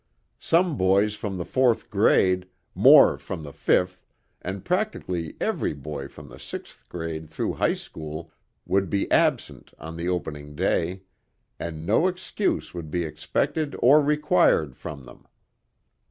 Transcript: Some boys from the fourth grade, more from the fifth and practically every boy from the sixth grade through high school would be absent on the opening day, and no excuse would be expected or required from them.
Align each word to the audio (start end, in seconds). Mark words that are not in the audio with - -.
Some 0.39 0.77
boys 0.77 1.13
from 1.13 1.37
the 1.37 1.45
fourth 1.45 1.91
grade, 1.91 2.47
more 2.73 3.19
from 3.19 3.43
the 3.43 3.53
fifth 3.53 4.07
and 4.41 4.65
practically 4.65 5.35
every 5.39 5.73
boy 5.73 6.07
from 6.07 6.27
the 6.27 6.39
sixth 6.39 6.89
grade 6.89 7.29
through 7.29 7.53
high 7.53 7.75
school 7.75 8.31
would 8.65 8.89
be 8.89 9.11
absent 9.11 9.75
on 9.77 9.97
the 9.97 10.09
opening 10.09 10.55
day, 10.55 11.03
and 11.59 11.85
no 11.85 12.07
excuse 12.07 12.73
would 12.73 12.89
be 12.89 13.03
expected 13.03 13.75
or 13.79 14.01
required 14.01 14.75
from 14.75 15.05
them. 15.05 15.27